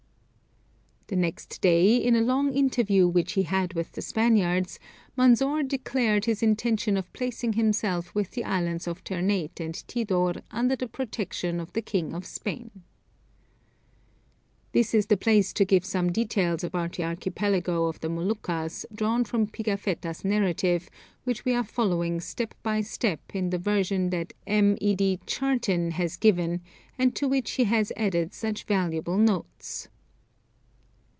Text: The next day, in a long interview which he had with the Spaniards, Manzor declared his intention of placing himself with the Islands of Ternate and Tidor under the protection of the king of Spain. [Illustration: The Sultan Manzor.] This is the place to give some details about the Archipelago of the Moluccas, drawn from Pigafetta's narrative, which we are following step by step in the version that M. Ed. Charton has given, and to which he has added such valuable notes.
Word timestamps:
The 1.13 1.17
next 1.17 1.59
day, 1.59 1.97
in 1.97 2.15
a 2.15 2.21
long 2.21 2.53
interview 2.53 3.05
which 3.05 3.33
he 3.33 3.43
had 3.43 3.73
with 3.73 3.91
the 3.91 4.01
Spaniards, 4.01 4.79
Manzor 5.17 5.61
declared 5.61 6.23
his 6.23 6.41
intention 6.41 6.95
of 6.95 7.11
placing 7.11 7.51
himself 7.51 8.15
with 8.15 8.31
the 8.31 8.45
Islands 8.45 8.87
of 8.87 9.03
Ternate 9.03 9.59
and 9.59 9.73
Tidor 9.89 10.41
under 10.51 10.77
the 10.77 10.87
protection 10.87 11.59
of 11.59 11.73
the 11.73 11.81
king 11.81 12.13
of 12.13 12.25
Spain. 12.25 12.83
[Illustration: 14.71 14.71
The 14.71 14.71
Sultan 14.71 14.71
Manzor.] 14.85 14.89
This 14.89 14.93
is 14.93 15.05
the 15.07 15.17
place 15.17 15.51
to 15.51 15.65
give 15.65 15.83
some 15.83 16.13
details 16.13 16.63
about 16.63 16.93
the 16.93 17.03
Archipelago 17.03 17.87
of 17.87 17.99
the 17.99 18.07
Moluccas, 18.07 18.85
drawn 18.95 19.25
from 19.25 19.47
Pigafetta's 19.47 20.23
narrative, 20.23 20.87
which 21.25 21.43
we 21.43 21.53
are 21.53 21.65
following 21.65 22.21
step 22.21 22.53
by 22.63 22.79
step 22.79 23.19
in 23.35 23.49
the 23.49 23.57
version 23.59 24.11
that 24.11 24.31
M. 24.47 24.77
Ed. 24.81 25.19
Charton 25.27 25.91
has 25.91 26.15
given, 26.15 26.61
and 26.97 27.13
to 27.17 27.27
which 27.27 27.51
he 27.55 27.65
has 27.65 27.91
added 27.97 28.33
such 28.33 28.63
valuable 28.63 29.17
notes. 29.17 29.89